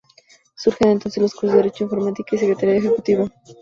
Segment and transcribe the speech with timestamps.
[0.55, 3.29] Surgen entonces los cursos de Derecho, Informática y Secretariado Ejecutivo.